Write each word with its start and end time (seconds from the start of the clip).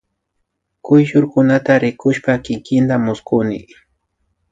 Kuyllurkunata 0.85 1.73
rikushpa 1.83 2.31
kikinta 2.45 2.95
mushkuni 3.05 3.59